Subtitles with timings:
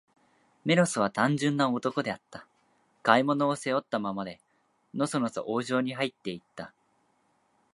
[0.65, 2.47] メロスは、単純な男であった。
[3.03, 4.41] 買い物を、背負ったままで、
[4.95, 6.73] のそのそ王城にはいって行った。